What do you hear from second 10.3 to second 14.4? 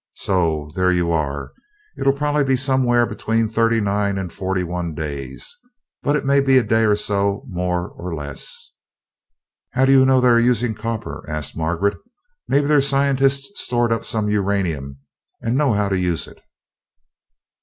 using copper?" asked Margaret. "Maybe their scientists stored up some